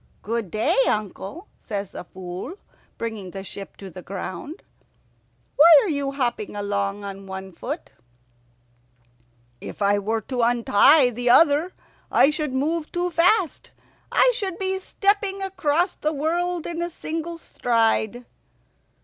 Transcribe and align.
"Good 0.23 0.49
day, 0.49 0.75
uncle," 0.87 1.47
says 1.59 1.91
the 1.91 2.03
Fool, 2.05 2.55
bringing 2.97 3.29
the 3.29 3.43
ship 3.43 3.77
to 3.77 3.91
the 3.91 4.01
ground. 4.01 4.63
"Why 5.57 5.67
are 5.83 5.89
you 5.89 6.11
hopping 6.13 6.55
along 6.55 7.03
on 7.03 7.27
one 7.27 7.51
foot?" 7.51 7.91
"If 9.59 9.79
I 9.79 9.99
were 9.99 10.21
to 10.21 10.41
untie 10.41 11.11
the 11.11 11.29
other 11.29 11.71
I 12.11 12.31
should 12.31 12.51
move 12.55 12.91
too 12.91 13.11
fast. 13.11 13.69
I 14.11 14.31
should 14.33 14.57
be 14.57 14.79
stepping 14.79 15.43
across 15.43 15.93
the 15.93 16.13
world 16.15 16.65
in 16.65 16.81
a 16.81 16.89
single 16.89 17.37
stride." 17.37 18.25